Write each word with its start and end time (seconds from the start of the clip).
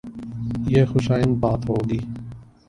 یہ 0.67 0.85
خوش 0.85 1.11
آئند 1.11 1.37
بات 1.39 1.69
ہو 1.69 1.75
گی۔ 1.89 1.99